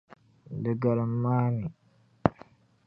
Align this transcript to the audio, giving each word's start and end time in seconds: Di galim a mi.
Di 0.61 0.71
galim 0.81 1.23
a 1.35 1.37
mi. 1.57 1.67